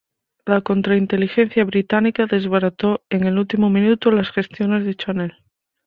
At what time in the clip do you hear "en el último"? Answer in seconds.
3.11-3.69